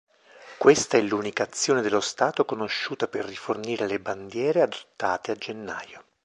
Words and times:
Questa 0.57 0.97
è 0.97 1.01
l'unica 1.01 1.43
azione 1.43 1.83
dello 1.83 1.99
stato 1.99 2.43
conosciuta 2.43 3.07
per 3.07 3.23
rifornire 3.23 3.85
le 3.85 3.99
bandiere 3.99 4.63
adottate 4.63 5.29
a 5.31 5.35
gennaio. 5.35 6.03